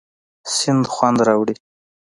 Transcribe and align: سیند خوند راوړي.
سیند 0.55 0.85
خوند 0.93 1.17
راوړي. 1.27 1.55